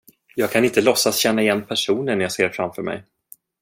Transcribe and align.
Jag 0.35 0.51
kan 0.51 0.65
inte 0.65 0.81
låtsas 0.81 1.17
känna 1.17 1.41
igen 1.41 1.65
personen 1.65 2.21
jag 2.21 2.31
ser 2.31 2.49
framför 2.49 2.81
mig. 2.81 3.03